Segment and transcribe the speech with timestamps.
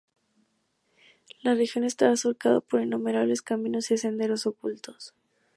[1.43, 5.13] La región estaba surcada por innumerables caminos y senderos ocultos.